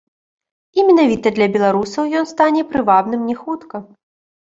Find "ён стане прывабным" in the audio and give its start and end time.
2.23-3.21